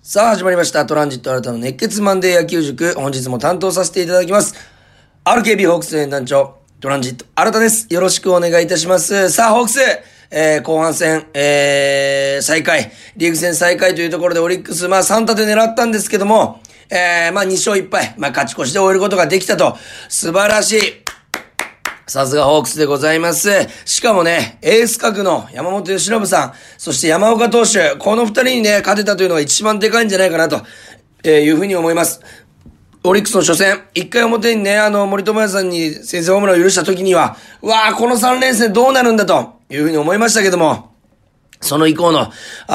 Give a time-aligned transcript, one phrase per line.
[0.00, 0.86] さあ始まりました。
[0.86, 2.94] トランジット新たの熱血マンデー野球塾。
[2.94, 4.54] 本日も担当させていただきます。
[5.24, 7.92] RKB ホークス連団長、トランジット新たです。
[7.92, 9.28] よろしくお願いいたします。
[9.28, 9.80] さあ、ホークス
[10.30, 16.60] えー、後半戦、えー、再開、リーグ戦再開というところでオリックス、まあ3立て狙ったんですけども、
[16.90, 19.76] えー、まあ2勝1敗、まあ勝ち越しで終えることができたと、
[20.08, 21.07] 素晴らしい。
[22.08, 23.50] さすがホークスでございます。
[23.84, 30.62] しかもね、エース格の山本由伸さん、そして山岡投手、この二人にね、勝てたというのが一番でかいんじゃないかなと、
[31.22, 32.22] えいうふうに思います。
[33.04, 40.94] オリックスの初戦、一回表にね、あの、森友哉さんに先制ホームランを許した時には、うわあこの三連戦どうなるんだというふうに思いましたけども、
[41.60, 42.30] その以降の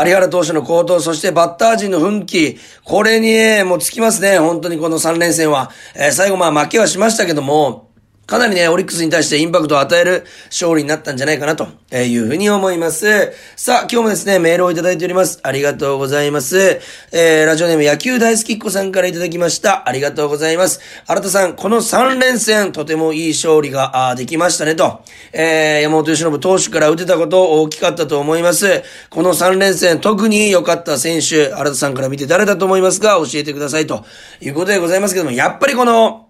[0.05, 5.71] 有原投手の好投、そしてバッター陣の奮起、これにね、もうつきますね、本当にこの3連戦は。
[5.95, 7.92] えー最後まあ負けはしましたけども、
[8.25, 13.33] かなりね、オリックスに対してインパクトを与える勝利になったんじゃないかなというふうに思います。
[13.57, 15.41] さあ、今日もですね、メールをいただいております。
[15.43, 16.79] ありがとうございます。
[17.11, 19.87] えー、ラジオネーム野球大好きっ子さんからいただきました。
[19.87, 20.79] ありがとうございます。
[21.05, 25.01] 新田さん、この3連戦、とてもいい勝利があできましたねと。
[25.33, 28.83] えー、山本由伸投手から打てたこと大きかったと思います。
[29.09, 33.17] この3連戦、特に良かった選手、新田さんから見て誰だと思いますか？
[33.17, 34.05] 教えてくださいと
[34.39, 36.22] いうことでございますけども、やっぱりこの、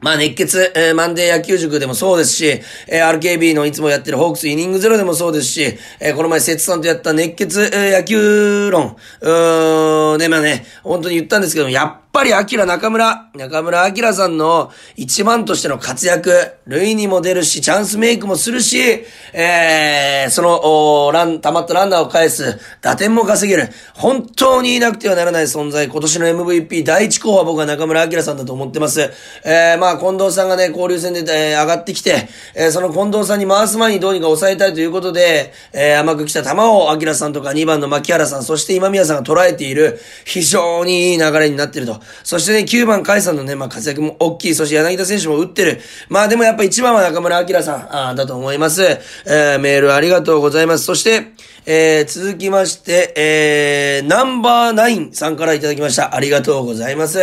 [0.00, 2.46] まあ熱血、えーマンデー野球塾でもそうですし、
[2.88, 23.68] えー RKB のいつもやってるホークスイニングゼロでもそうですし、えーこの前、節さんとやった熱血、えー野球論、うーん、ね、まあね、本当に言ったんですけども、やっぱり、アキラ中村、中村アキラさんの一番としての活躍、塁にも出るし、チャンスメイクもするし、えー、その、おーラン、溜まったランナーを返す、打点も稼げる。
[23.94, 29.12] 本当にいなくてはならない存在、今年の MVP 第一候補は僕は中村明さんだと思ってます。
[29.44, 42.00] えー、まあ、ま近藤さんがね、交流戦で、えー上がってきて、えーその近藤さんに回す前にどうにか抑えたいということで、えー甘く来た球を明さんとか2番の牧原さん、そして今宮さんが捉えている、非常にいい流れになってると。
[42.24, 44.54] そしてね、9番甲斐さんのね、まあ、活躍も大きい。
[44.54, 45.80] そして柳田選手も打ってる。
[46.08, 48.82] まあ、でもやっぱ1番は中村明さん、あーだと思います。
[48.84, 50.84] えーメールありがとうございます。
[50.84, 51.32] そして、
[51.66, 56.14] えー続きまして、えーナンバーナインさんからいただきました。
[56.14, 57.18] ありがとうございます。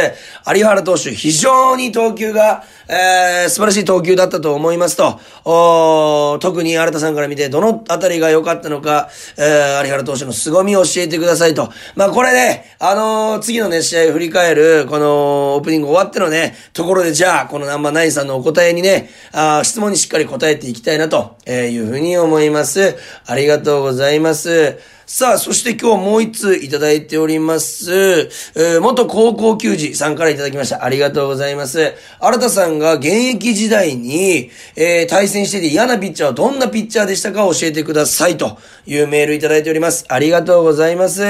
[0.56, 11.72] 有原投手、非常に投球が、えー素晴らしい投球だったと思いますと、お特に新田さんから見て、どのあたりが良かったのか、えー有原投手の凄みを教えてくださいと。
[11.96, 22.96] まあ、これね、あのー次のね、試合を振り返る、この、オープニング終わってのね、ところで、じゃあ、このナンバーナインさんのお答えにね、あ質問にしっかり答えていきたいなと、えーいうふうに思います。
[23.25, 24.27] ありがとうございます。
[24.28, 24.78] ます
[25.08, 28.30] さあ、そして今日もう一通いただいております。
[28.56, 30.84] えー元高校球児さんからいただきました。
[30.84, 31.94] ありがとうございます。
[32.20, 40.04] 新田さんが現役時代に、えー対戦してて嫌なピッチャーはどんなピッチャーでしたか教えてくださいというメールいただいております。
[40.10, 41.24] ありがとうございます。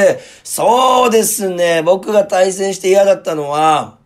[0.43, 1.83] そうですね。
[1.83, 3.96] 僕が対戦して嫌だったのは、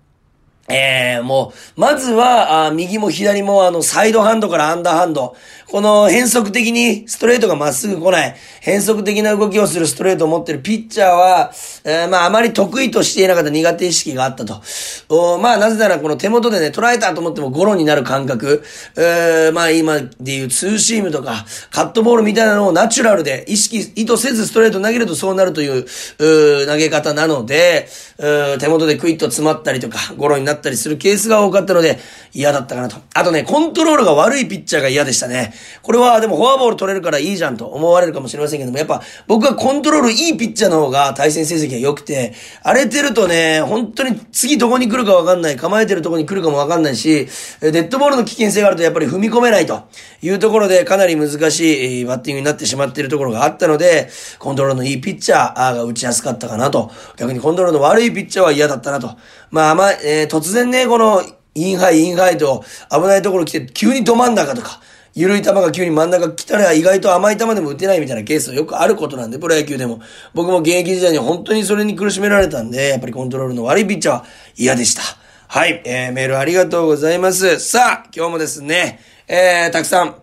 [0.71, 5.35] えー、もう、まずは、あ右も左も、あの、サイドハンドからアンダーハンド。
[5.71, 11.53] この変則的にストレートがまっすぐ来ない、変則的な動きをするストレートを持ってるピッチャーは、
[11.85, 14.61] えーまあ、あまり得意としていなかった苦手意識があったと。
[15.07, 18.65] おまあ、なぜならこの手元でね、捉えたと思ってもゴロになる感覚。
[18.97, 25.85] えーまあ、今でいうツーシームとか、カットボールみたいなのをナチュラルで意識、意図せずストレート投げるとそうなるという、
[26.19, 31.99] う投げ方なので、う手元でクイッと詰まったりとか、ゴロになったったりするケースが多かったので、
[32.33, 32.97] 嫌だったかなと。
[33.13, 35.53] あとね、コントロールが悪いピッチャーが嫌でしたね。
[35.81, 42.33] これはでもフォアボール取れるからいいじゃんと思われるかもしれませんけども、やっぱ僕はコントロールいいピッチャーの方が対戦成績が良くて、
[42.63, 47.27] 荒れてるとね、本当に次どこに来るかわかんない、構えてるとこに来るかもわかんないし、
[47.59, 49.81] デッドボールの危険性があるとやっぱり踏み込めないと
[50.21, 56.91] いうところでかなり難しいバッティングになってしまっているところがあったので、コントロールのいいピッチャーが打ちやすかったかなと。
[57.17, 59.17] 逆にコントロールの悪いピッチャーは嫌だったなと。
[59.51, 61.21] まあまあ、えー突然ね、この、
[61.53, 64.79] インハイ、インハイと危ないところ来て、急にど真ん中とか、
[65.13, 69.99] 緩い球が急に真ん中来たら意外と甘い球でも打てないみたいなケースはよくあることなんで、プロ野球でも。
[70.33, 74.25] 僕も現役時代に本当にそれに苦しめられたんで、やっぱりコントロールの悪いピッチャーは
[74.55, 75.01] 嫌でした。
[75.49, 77.59] はい、えー、メールありがとうございます。
[77.59, 80.15] さあ、今日もですね、えー、たくさん、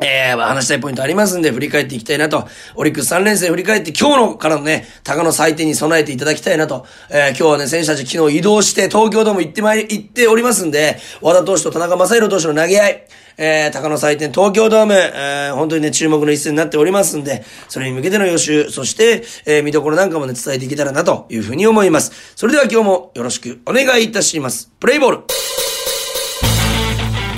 [0.00, 2.46] えー、話したいポイントありますんで、振り返っていきたいなと。
[2.74, 6.86] オリックス3連戦振り返って、今日のからのね、鷹の祭典に備えていただきたいなと。
[7.10, 13.04] えー、今日はね、選手たち昨日移動して、東京ドーム行ってまい、行っておりますんで、和田投手と田中正宏投手の投げ合い、
[13.38, 22.34] えー、鷹の祭典東京ドーム、えー、本当にね、注目の一戦になっておりますんで、それに向けての予習、そして、えー、見どころなんかもね、伝えていけたらなというふうに思います。
[22.36, 24.70] それでは今日もよろしくお願いいたします。
[24.78, 25.55] プレイボール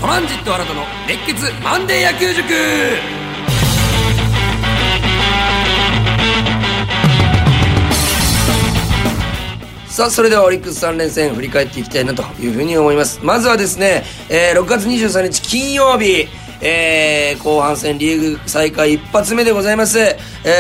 [0.00, 2.45] トランジット新たの熱血マンデー野球塾
[9.89, 13.19] さあ、それではオリックス3連戦振り返っていきたいなというふうに思います。
[13.25, 16.29] まずはですね、えー、6月23日金曜日、
[16.61, 19.99] えー、後半戦リーグ再開一発目でございます。
[19.99, 20.17] え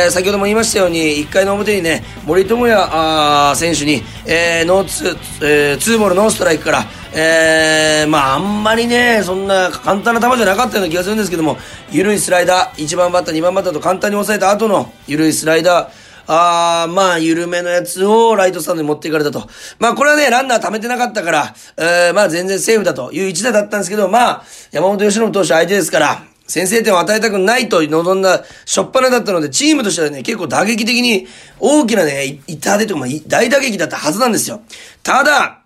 [0.08, 11.56] ー、先ほども言いましたように、1回の表にね、森友哉選手に、えー、ノーツー、えー、ツーボールノーストライクから、えー、まああんまりね、そんな簡単な球じゃなかったような気がするんですけども、
[11.90, 19.48] 緩いスライダー、1番バッター、2番バッターと簡単に抑えた後の緩いスライダー、あー、まあ、緩めのやつをライトスタンドに持っていかれたと。
[19.78, 31.26] まあ、これはね、ランナー貯めてなかったから、えー、まあ、全然セーフだという一打だったんですけど、まあ、山本由伸投手相手ですから、先制点を与えたくないと望んだしょっぱなだったので、チームとしてはね、結構打撃的に
[31.60, 34.60] 大きなね、痛手とか、まあ、大打撃だったはずなんですよ。
[35.02, 35.60] ただ、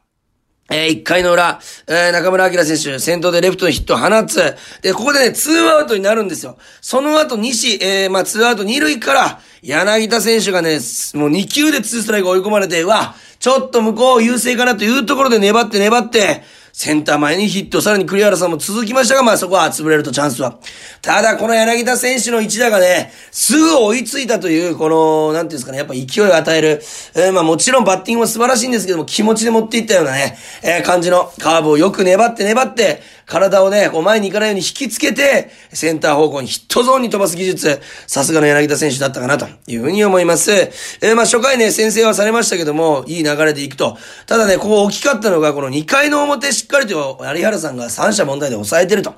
[0.73, 4.57] えー、1回の裏、えー、中村晃選手、先頭でレフトのヒットを放つ。
[4.81, 6.57] で、ここでね、ツーアウトになるんですよ。
[6.81, 10.79] その後、西、えー、まあ、ツーアウト2塁から、柳田選手がね、
[11.15, 16.43] もう2球でツーストライク追い込まれて、わ、ちょっと向こう優勢かなというところで粘って粘って、
[16.73, 20.59] センター前にヒット、さらに栗原さんも続きましたが、まあそこは潰れるとチャンスは。
[21.03, 26.83] ただ、この柳田選手の一打がね、すぐ追いついたという、この、なんていうんですかね、やっぱ勢いを与える。
[27.15, 40.53] えー、まあもちろんバッティングも素晴らしいんですけども、気持ちで持っていったようなね、えー、感じのカーブをよく粘って粘って、体をね、こう前に行かないように引きつけて、センター方向にヒットゾーンに飛ばす技術、さすがの柳田選手だったかなというふうに思います。
[40.53, 43.97] えー、まあ初回ね、先制はされましたけども、いい流れでいくと。
[44.27, 49.15] ただね、ここ大きかったのが、この2回の表しっかりと有原さんが三者問題で抑えてると。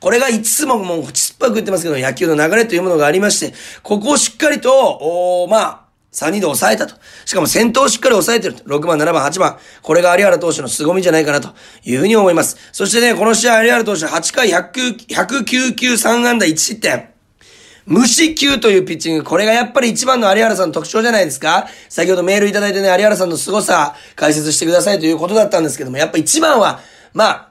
[0.00, 6.94] これが5つももう、ちっぱく言ってますけど、野球の流れというものがありまして、ここをしっかりと、おまあ、3人で抑えたと。
[7.26, 8.64] しかも先頭をしっかり抑えてると。
[8.64, 9.58] 6番、7番、8番。
[9.82, 11.50] これが有原投手の凄みじゃないかなと
[11.84, 12.56] いうふうに思います。
[12.72, 17.10] そしてね、この試合有原投手8回109、109球3安打1失点。
[17.88, 19.24] 無四球というピッチング。
[19.24, 26.80] これがやっぱり一番の有原さんの特徴じゃないですか先ほどメールいただいてね、有原さんの凄さ解説してくださいということだったんですけども、やっぱ一番は、
[27.14, 27.47] まあ、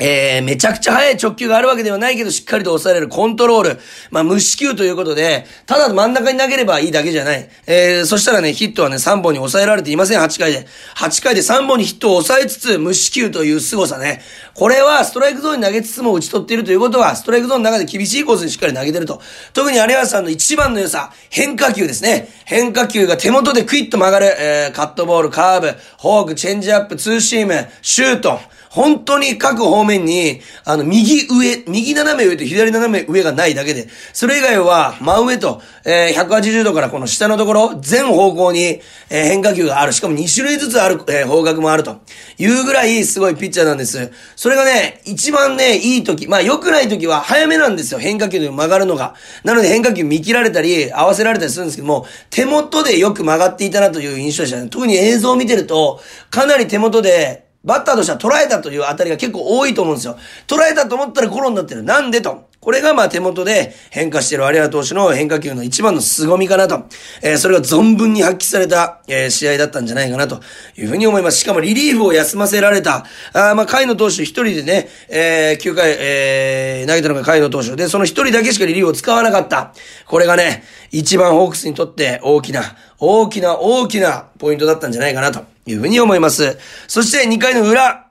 [0.00, 3.78] えー、めちゃくちゃ速い直球があるわけではないけど、しっかりと抑えれるコントロール。
[4.12, 7.48] まあ、無四球ということで、ただ真ん中に投げればいいだけじゃない。
[7.66, 10.68] えー、そしたらね、ヒットはね、3本に抑えられていません、8回で。
[10.96, 14.22] 8回で3本にヒットを抑えつつ、無四球という凄さね。
[14.54, 19.20] これは、ストライクゾーンに投げつつも打ち取っているということは、ストライクゾーンの中で厳しいコースにしっかり投げてると。
[19.52, 22.28] 特に有原さんの一番の良さ、変化球ですね。
[22.44, 28.38] 変化球が手元でクイッと曲がる、えー、カットボール、カーブ、フォーク、チェンジアップ、ツーシーム、シュート。
[28.70, 38.80] 本当に各方面に、あの、右上、右斜め上と左斜め上がないだけで、それ以外は真上と、えー、180度からこの下のところ、全方向に、
[39.10, 39.92] えー、変化球がある。
[39.92, 42.00] しかも2種類ずつある、えー、方角もあると
[42.38, 44.10] いうぐらいすごいピッチャーなんです。
[44.36, 48.00] それがね、一番ね、いい時、まあ良くない時は早めなんですよ。
[48.00, 49.14] 変化球で曲がるのが。
[49.44, 54.68] なので変化球見切られたり、合わせられたりするんですけども、手元でよく曲がっていたなという印象でしたね。
[54.68, 56.00] 特に映像を見てると、
[56.30, 60.16] かなり手元で、バッターとしては捉えたという当たりが結構多いと思うんですよ。
[60.46, 61.82] 捉えたと思ったらゴロになってる。
[61.82, 62.48] なんでと。
[62.60, 66.84] これがまあ手元で変化してる有原投手の変化球の一番の凄みかなと。
[67.22, 70.40] えー、それが存分に発揮された、えー、試合だったんじゃないかなと
[70.76, 71.38] いうふうに思います。
[71.38, 73.06] しかもリリーフを休ませられた。
[73.32, 79.72] あまあ、海野投手一人でね、えー、9回、えー、投げたのが海野投手で、その一人だけしかリリーフを使わなかった。
[80.06, 82.62] これがね、一番ホークスにとって大きな、
[82.98, 86.58] 大きな、大きなポイントだったんじゃないかなというふうに思います。
[86.86, 88.08] そして2回の裏、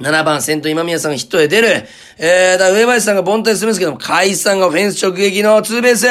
[0.00, 1.68] 7番、セント今宮さんがヒットで出る。
[2.18, 6.06] えー、だ上林さんが凡退するんですけども、海さんがフェンス直撃のツーベース。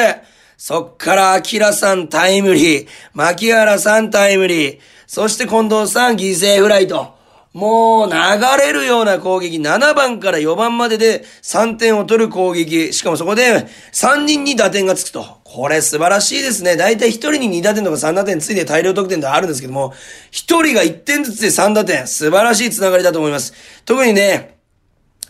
[0.56, 2.86] そっから、アキラさんタイムリー。
[3.12, 4.78] 牧原さんタイムリー。
[5.06, 7.21] そして近藤さん犠牲フライト。
[7.52, 8.18] もう流
[8.58, 15.40] れるような攻撃、7番から4番までで3点を取る攻撃、しかもそこで3人に打点がつくと。
[15.44, 16.76] これ素晴らしいですね。
[16.76, 19.92] だいたい1人に2打点とか3打点ついて大量得点であるんですけども、
[20.30, 23.52] 1人が1点ずつで3打点、素晴らしい繋がりだと思います。
[23.84, 24.56] 特にね、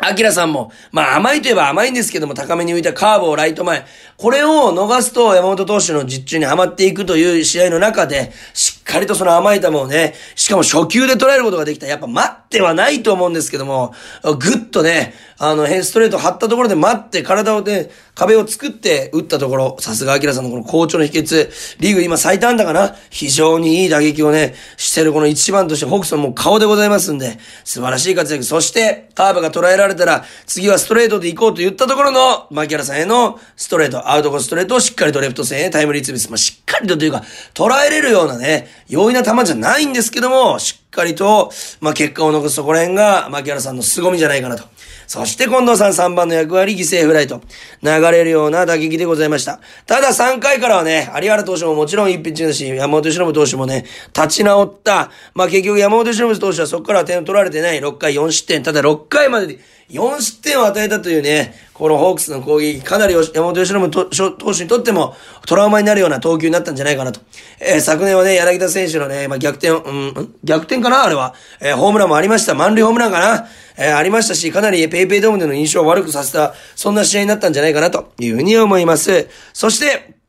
[0.04, 3.86] アキラさんも、まあ甘いといえば甘いんですけども、高めに浮いたカーブをライト前。
[4.16, 11.86] これを逃すと山本投手の実中にはまっていくという試合の中で、しっかりとその甘い球をね、しかも初球で捉えることができた。
[11.86, 13.94] やっぱ待ってはないと思うんですけども、
[14.24, 15.14] ぐっとね、
[15.44, 28.44] あの、ヘンストレート張ったところで待って、体をね、壁を作って打ったところ、さすがアキラさんのこの好調の秘訣、リーグ今最短だかな非常にいい打撃をね、してるこの一番として、ホークスのもう顔でございますんで、素晴らしい活躍。
[28.44, 36.28] そして、カーブが捉えられたら、次はストレートで行こうと言ったところの、牧原さんへのストレート、アウトコーストレートをしっかりとレフト線へタイムリーツーベース。
[36.28, 44.62] まあ、しっかりとというか、捉えれるようなね、容易な球じゃないんですけども、しっかりと、まあ、結果を残すところ辺が、牧原さんの凄みじゃないかなと。
[45.12, 47.42] そして近藤さん3番の役割犠牲フライと
[47.82, 49.60] 流れるような打撃でございました。
[49.84, 53.84] ただ3回からはね、有原投手ももちろん一ピッチだし、山本忍投手もね、
[54.16, 55.10] 立ち直った。
[55.34, 58.62] まあ結局山本忍投手はそこから点を取られてない6回4失点。
[58.62, 59.58] ただ6回までで
[59.92, 65.14] 4失点を与えたというね、このホークスの攻撃、かなり山本由伸投手にとっても
[65.46, 67.20] トラウマになるような投球になったんじゃないかなと。
[67.60, 71.34] えー、昨年はね、柳田選手のね、まあ、逆転、うん、逆転かなあれは。
[71.60, 72.54] えー、ホームランもありました。
[72.54, 73.46] 満塁ホームランかな
[73.76, 79.28] えー、ありましたし、かなりペイペイドームでの印象を悪くさせた、そんな試合になったんじゃないかなというふうに思います。
[79.52, 80.21] そして、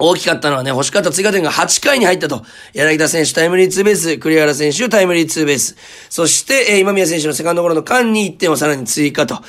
[0.00, 2.42] 大きかったのはね、欲しかった追加点が8回に入ったと。
[2.72, 5.76] 柳田選手タイムリーツーベース、栗原選手タイムリーツーベース。
[6.08, 9.42] そして、えー、今宮選手のセカンドゴロの間に1点をさらに追加と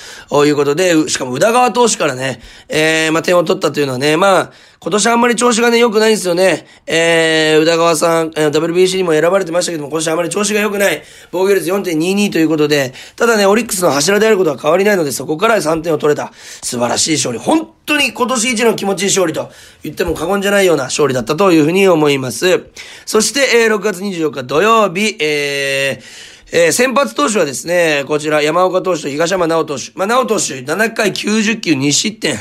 [0.45, 4.51] いうことで、しかも宇田川投手からね、えー、まあ、点を取ったというのはね、まあ、
[4.83, 6.65] 今年あんまり調子がね、良くないんですよね。
[6.87, 11.03] えー、宇田川さん、WBC にも選ばれてましたけども、今年あんまり調子が良くない。
[11.31, 16.33] 防御率4.22ということで、ただね、オリックスの柱であることは変わりないので、そこから3点を取れた。
[16.33, 17.37] 素晴らしい勝利。
[17.37, 19.51] 本当に今年一の気持ちいい勝利と
[19.83, 22.65] 言っても過言じゃないような勝利だったというふうに思います。
[23.05, 29.91] そして、えー、6月24日土曜日、えー、えー、先発投手はですね、こちら、山岡投手と東山直投手。
[29.93, 32.35] まあ、直投手、7回90球2失点。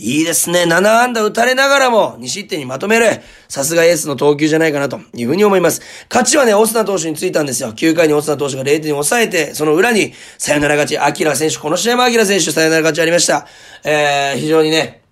[0.00, 0.62] いいですね。
[0.62, 3.06] 7安打打たれながらも2失点にまとめる。
[3.48, 5.82] さすがエースの投球じゃないかなというふうに思います。
[6.08, 7.70] 勝ちはね、オスナ投手についたんですよ。
[7.70, 13.48] 9回にオスナ投手が0点に抑えて、その裏にサヨナラ勝ち、アキラ選手、この試合もアキラ選手サヨナラ勝ちありました。
[13.82, 15.02] えー、非常にね、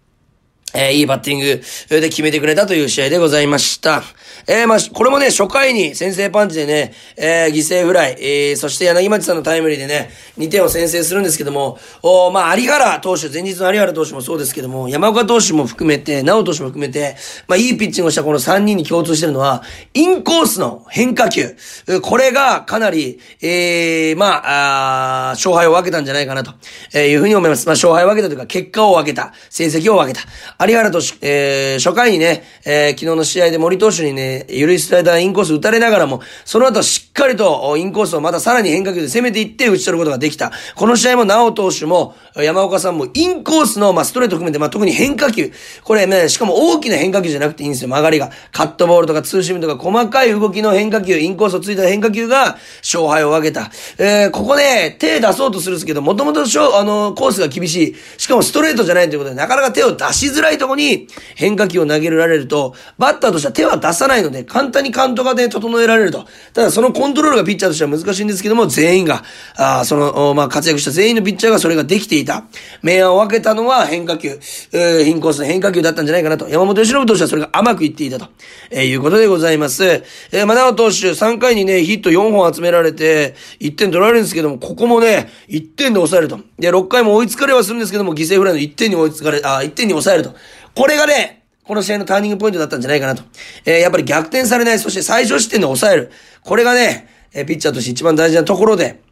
[0.73, 4.05] えー、いいバッティングで決めてくれたという試合でございました。
[4.47, 17.17] えー、まあ、これもね、初回に先制パンチでね、えー、犠牲フライ、えー、そして柳町さんのタイムリーでね、2点を先制するんですけども、おまあ、有原投手、前日の有原投手もそうですけども、山岡投手も含めて、直投手も含めて、
[17.49, 19.63] まあ、いいピッチングをしたこの3人に共通してるのは、
[19.95, 21.57] インコースの変化球。
[22.03, 26.53] これがかなり、えー、まあ、あ勝敗を分けたんじゃないかなと、
[26.95, 27.67] えいうふうに思います。
[27.67, 29.33] まあ、勝敗を分けたというか、結果を分けた。
[29.51, 30.67] 成績を分けた。
[30.67, 40.53] 有原投手、えー、初回にね、えー、昨日の試合で森投手にね、えゆるいスライダーインコース打たれながらも、その後しっかりとインコースをまたさらに変化球で攻めていって打ち取ることができた。
[40.75, 45.53] この試合も直投手も、山岡さんもインコースの、まあ、ストレート含めて、まあ、特に変化球。
[45.85, 48.31] これね、しかも大きな変化球じゃなくていいんですよ、曲がりが。
[48.53, 53.71] カットボールとかツーシームとか細かい動きの変化球、インコースをついた変化球が勝敗を分けた。
[53.99, 57.97] えー、ここね、手出そうとするんですけど、もともとあの、コースが厳しい。
[58.19, 66.27] しかもストレートじゃないということで、なかなか手を出しづらいところに変化球を投げられると、バッターとしては手は出さないので、簡単にカウントがね、整えられると。
[66.53, 69.23] ただそのコントロールがピッチャーとしては難しいんですけども、全員が、
[69.57, 72.45] あその、まあ、活躍した全員のピッチャーがそれができていた。
[72.83, 74.39] 明暗を分けたのは変化球、
[74.73, 76.49] えー、インコースの変化球だったんじゃないかなと。
[76.49, 78.29] 山本由伸投手はそれが甘くいっていたと、
[78.71, 79.85] えー、いうことでございます。
[79.85, 86.41] えー、まなお投手、3回にね、ヒット4本集められて、1点取られるんですけども、ここもね、1点で抑えると。
[86.59, 90.35] で、6回も追いつかれはするんですけども、犠牲フライの1点に追いつかれ、あ、1点に抑えると。
[90.75, 93.25] これがね、この試合のターニングポイントだったんじゃないかなと。
[93.65, 96.13] えー、やっぱり逆転されない、そして最小失点で抑える。
[96.43, 99.03] これがね、えー、ピッチャーとして一番大事なところで、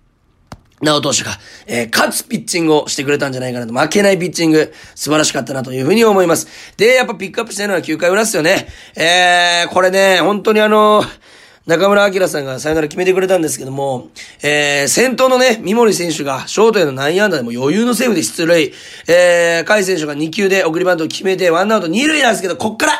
[0.80, 1.32] なお投手が、
[1.66, 3.72] えー、勝つピッチングをしてくれたんじゃないかなと。
[3.72, 6.46] 負けないピッチング、素晴らしかったなというふうに思います。
[6.76, 8.68] で、やっぱピックアップしたいのは9回裏っすよね。
[8.94, 11.33] えー、これね、本当にあのー
[11.66, 14.08] 中村明さんがさよなら決めてくれたんですけども、
[14.42, 18.70] えー、先頭のね、三森選手が、ショートへの内野安打でも余裕のセーフで出塁、
[19.08, 22.92] えー、甲斐選手が2球で送りバントを決めて、ワンアウト2塁なんですけど、こっから、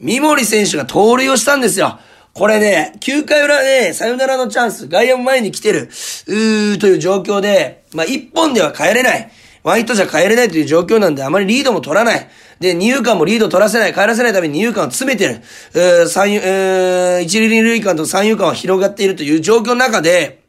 [0.00, 1.98] 三森選手が盗塁をしたんですよ。
[2.34, 9.30] これね、9回裏ね、サヨナラのチャンス、外野も前に来てる、うーという状況で、まあ、1本では帰れない。
[9.64, 12.28] ワイトじゃ帰れないという状況なんで、あまりリードも取らない。
[12.60, 15.40] で、二遊間もリード取らせない、帰らせないために二遊間を詰めてる。
[15.74, 20.44] えー、三遊、えー、一塁二塁間と三遊間は広がっているという状況の中で、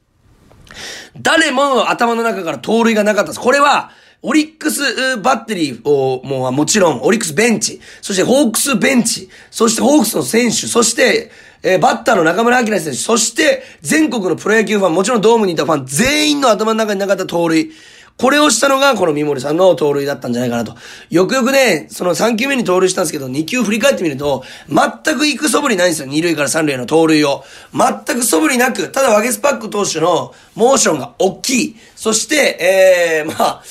[1.19, 3.39] 誰も頭の中から盗塁がなかったです。
[3.39, 3.91] これは、
[4.21, 11.31] オリックスバッテリーを、もうもちろん、オリックスベンチ、そしてホークスベンチ、そしてホークスの選手、そして、
[11.63, 17.71] えー、バッターの中村明選手、そして全国のプロ野球ファン、もちろんドームにいたファン、全員の頭の中になかった盗塁。
[18.17, 20.75] これをしたのが、この三森さんの盗塁だったんじゃないかなと。
[21.09, 26.07] よくよくね、その3球目に盗塁したんですけど、2球振り返ってみると、全く行く素振りないんですよ。
[26.07, 27.43] 2塁から3塁への盗塁を。
[27.73, 31.75] 全く素振りなく、ただワゲスパック投手のモーションが大きい。
[31.97, 33.63] そして、えー、まあ、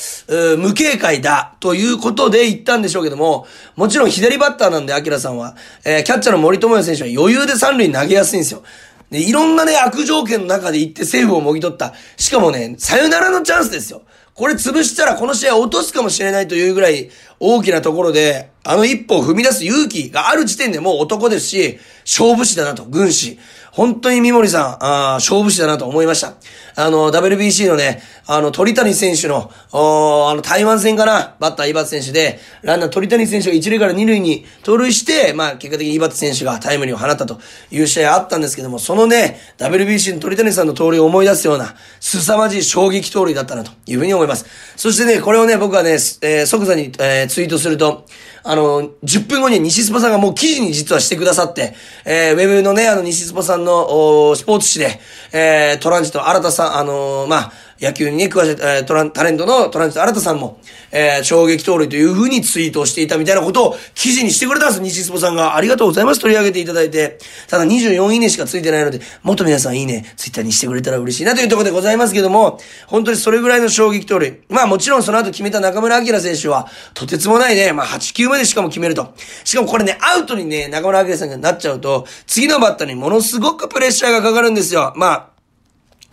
[0.58, 3.46] 無警戒だ、ということで言ったんでしょうけども、
[3.76, 8.62] もちろん左バッターなんで、アキラさんは、えー、キャッチャーの森友哉選手は余裕で3塁投げやすいんですよ。
[9.10, 11.94] で、いろんなね、悪条件の中で行ってセーフをもぎ取った。
[12.18, 14.02] しかもね、サヨナラのチャンスですよ。
[14.34, 17.08] これ潰したらこの試合落とすかもしれないというぐらい、
[17.46, 23.38] 大きなところで、あの一歩を踏み出す勇気がある時点でもう男ですし、勝負師だなと、軍師。
[23.74, 26.34] 本当に三森さん、あ勝負師だなと思いました。
[26.76, 37.40] あの、WBC のね、あの、鳥谷選手の、あの、台湾戦かな、バッター、井端選手で、ランナー鳥谷選手が一塁から二塁に盗塁して、まあ、結果的に井端選手がタイムリーを放ったと
[37.72, 44.46] いう試合あったんですけども、そのね、WBC の鳥谷さんの盗塁を思い出すような、凄まじい衝撃盗塁だったなというふうに思います。
[44.76, 48.06] そしてね、これをね、僕はね、えー、即座に、えー、ツイートすると、
[48.46, 51.74] あの、10分後に西スポさんがもう記事に実はしてくださって、
[52.04, 55.00] えー、ウェブのね、あの、西スポさんの、おスポーツ誌で、
[55.32, 60.58] えー、トランジト新田さん、あのー、まあ、野球にね、詳しい、えー、トラン、タレントのトランジト新田さんも、
[60.92, 64.80] えー、衝撃盗塁というふうにツイートをしていたみたいなことを記事にしてくれたんです。
[64.80, 65.56] 西スポさんが。
[65.56, 66.20] ありがとうございます。
[66.20, 67.18] 取り上げていただいて。
[67.48, 74.40] ただ24いいねしかついてないので、もっと皆さんいいね、ツイッターにしてくれたら嬉しいなというところでございますけども、本当にそれぐらいの衝撃盗塁。
[74.48, 79.14] まあもちろんその後決めた中村晃選手は、とてつもないね、まあ8、9目でしかも決めると。
[79.44, 84.92] しかもこれね、アウトにね、中村明さんがなっちゃうと、次のバッターにものすごくプレッシャーがかかるんですよ。
[84.96, 85.28] まあ、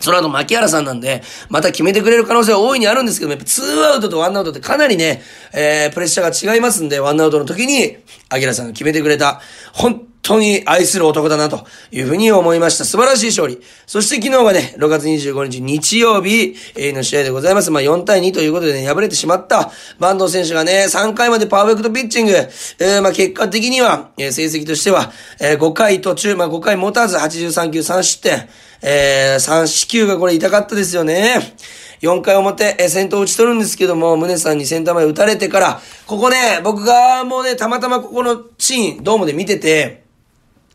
[0.02, 7.98] その後、牧原さんなんで、また決めてくれる可能性は大いにあるんですけども、やっぱ2アウトと1アウトってかなりね、えー、プレッシャーが違いますんで、1アウトの時に、
[8.28, 9.40] アキラさんが決めてくれた、
[9.72, 12.84] 本当に愛する男だな、というふうに思いました。
[12.84, 13.60] 素晴らしい勝利。
[13.86, 17.72] そして昨日がね、6月25日日曜日の試合でございます。
[17.72, 22.32] まあ、4対2ということでね、敗れてしまったバンド選手がね、3回までパーフェクトピッチング。
[22.32, 25.10] えー、まあ、結果的には、えー、成績としては、
[25.40, 28.48] えー、5回途中、まあ、5回持たず83球3失点。
[28.84, 31.54] えー、三四球がこれ痛かったですよね。
[32.00, 40.01] 4回表、えー、先頭打ち取るんですけども、宗さんにセンター前打たれてから、ここね、僕がもうね、たまたまここのシーン、ドームで見てて、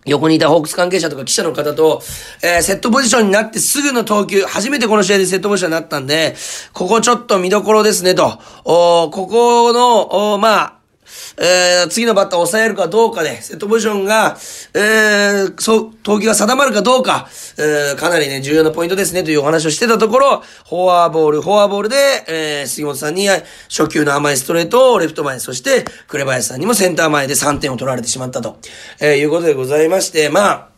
[0.07, 2.01] 横にいたホークス関係者とか記者の方と、
[2.41, 6.35] えー、セットポジションになってすぐの投球、初めてこの試合でセットポジションになったんで、
[6.73, 10.76] ここちょっと見どころですねと、おここの、おまあ、
[11.37, 14.37] えー、次のバッターを抑えるかどうかで、セットポジションが、
[14.73, 17.27] えー、そう、投球が定まるかどうか、
[17.57, 21.95] えー、かなりね、重要なポイントですね、というお話をしてたところ、フォアボール、フォアボールで、
[22.27, 23.27] えー、杉本さんに
[23.69, 28.57] 初球の甘いストレートをレフト前、そして、紅林さんにもセンター前で3点を取られてしまったと、
[28.99, 30.76] えー、いうことでございまして、まあ、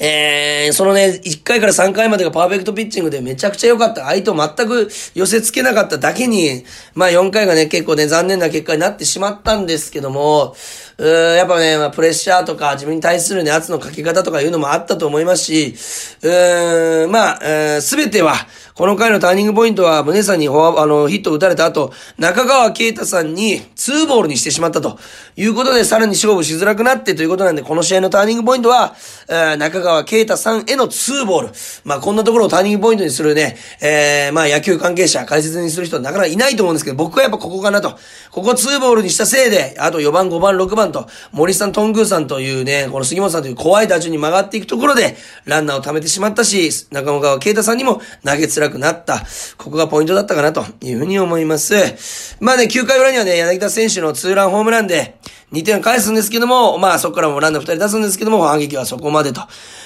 [0.00, 4.04] えー、そのね、1回から3回までがパーフェクトピッチングでめちゃくちゃ良かった。
[4.04, 10.54] 相手を全く寄せ付けなかっただけに、まあ4回がね、結構ね、残念な結果になってしまったんですけども、
[10.98, 15.74] うーやっぱね、まあ、プレッシャーとか自分に対するね、圧のかけ方とかいうのもあったと思いますし、
[16.22, 17.38] うーんま
[17.76, 18.34] あ、す、べ、ては、
[18.78, 25.00] この回のターニングポイントは、宗さんにフォア、あの、ヒットを打たれた後、中川圭太さんにツーボールにしてしまったと
[25.34, 28.94] いうことで、さらに勝負しづらくなってということなんで、この試合のターニングポイントは、
[29.28, 31.50] えー、中川圭太さんへのツーボール。
[31.82, 37.98] まあ、こんなところをターニングポイントにするね、えー、まあ、野球関係者、解説にする人はなかなかいないと思うんですけど、僕はやっぱここかなと。
[38.30, 49.24] ここツーボールにしたせいで、あと4番、5番、6番と、森さん、トングーさんというね、この杉本さんという怖い打順に曲がっていくところで、ランナーを貯めてしまったし、中川圭太さんにも投げづらくなった。
[49.56, 51.74] ここがポイントだったかなというふうに思います。
[52.40, 55.18] まあね、9回裏にはね、柳田選手のツーランホームランで
[55.52, 59.40] 2点返すんですけども、まあそこからもランナー2人出すんですけども、反撃はそこまでと。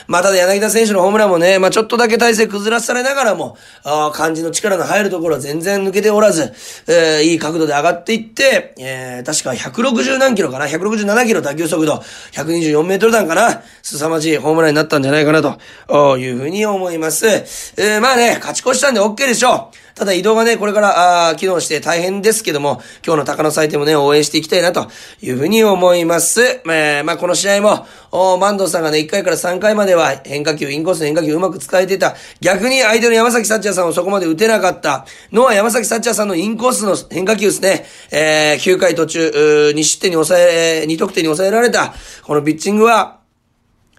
[0.09, 6.53] まあただ柳田選手のホームランもね、まあちょっとだけ体勢崩らされながらも、あ感じの力の入るところは全然抜けておらず、
[6.89, 13.63] えー、いい角度で上がっていって、えー、確か160何キロかな ?167 キロ打球速度、124メートル弾かな？
[13.83, 17.27] 凄まじいホームランになったんじゃないかなというふうに思います。
[17.27, 19.82] えー、まあね、勝ち越したんで OK でしょう。
[19.95, 26.43] ただ移動がね、これから、ああ機能して大変ですけども、今日の高野祭典もね、応援していきたいなというふうに思います。
[26.43, 32.15] えー、まあ、この試合も、おバンドさんがね、1回から3回までは変化球、インコースの変化球うまく使えてた。
[32.41, 37.87] 逆に相手の山崎幸也さんをそこまで打てなかったのは山崎幸也さんのインコースの変化球ですね。
[38.11, 43.22] えー、9回途中、2失点に抑え、2得点に抑えられた、このピッチングは、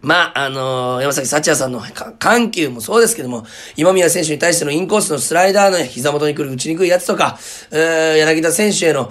[0.03, 1.81] まあ、あのー、山崎幸也さんの
[2.19, 3.45] 緩急もそうですけども、
[3.77, 7.39] 今宮選手に対してのインコースのスライダーの膝元に来る打ちにくいやつとか、
[7.71, 9.09] えー、柳田選手への、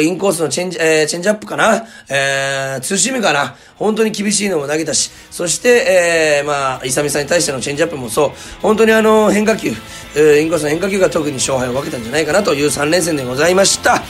[0.00, 9.70] インコースのチェンジ、えー、チェンジアップかな、えー、ツーシームかな、本当に厳しいのも投げたし、そして、えー、まあ、勇美さんに対してのチェンジアップもそう、本当にあの、変化球、
[10.16, 14.02] えー、インコースの変化球が特に勝敗を分けたんじゃないかなという3連戦でございました。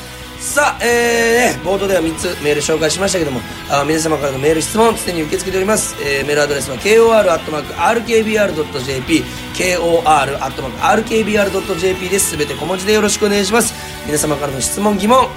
[0.42, 5.94] さあ、えー、冒頭では3つメール紹介しましたけども、あ皆様からのメール、質問、常に受け付けております。
[6.02, 7.72] えー、メールアドレスは kor.rkbr.jp、
[9.56, 11.28] kor.rkbr.jp
[12.08, 12.30] です。
[12.32, 13.72] すべて小文字でよろしくお願いします。
[14.04, 15.28] 皆様からの質問、疑問、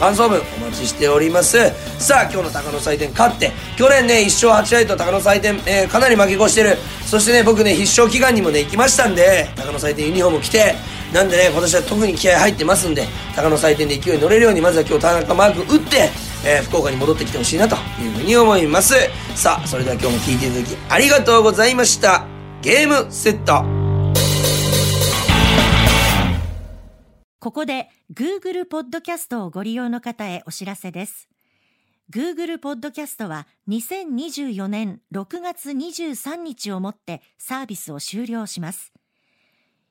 [0.00, 1.58] 感想文、お待ちしております。
[1.98, 6.78] さあ、今日の高野祭典勝って、去年ね、1勝8敗と高野祭典、えー、かなり負け越してる。
[7.04, 10.74] そしてね、僕ね、必勝祈願にもね、行きましたんで、高野祭典ユニフォーム着て、
[11.14, 16.10] なんでね、今年は特に気合入ってますんで、高野祭典で勢いに乗れるように、まずは今日田中マーク打って、
[16.44, 18.94] えー、福岡に戻ってきてほしいなというふうに思います。
[19.36, 22.26] さあ、それでは今日も聴いていただきありがとうございました。
[22.62, 23.64] ゲームセット。
[27.38, 31.28] ここで Google ポッドキャストをご利用の方へお知らせです。
[32.12, 38.92] Google ポッドキャストは2024年6月23日をもってサービスを終了します。